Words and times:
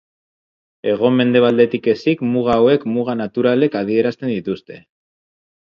Hego-mendebaldetik 0.91 1.89
ezik, 1.95 2.25
muga 2.31 2.57
hauek 2.63 2.89
muga 2.97 3.19
naturalek 3.23 3.79
adierazten 3.85 4.37
dituzte. 4.37 4.85